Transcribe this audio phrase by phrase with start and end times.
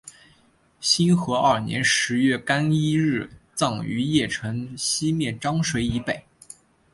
[0.79, 6.25] 兴和二年十月廿一日葬于邺城西面漳水以北。